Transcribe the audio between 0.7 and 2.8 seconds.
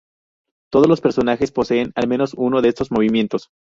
Todos los personajes poseen al menos uno de